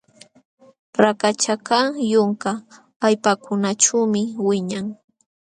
Rakachakaq 1.03 1.87
yunka 2.11 2.51
allpakunaćhuumi 3.05 4.21
wiñan. 4.47 4.87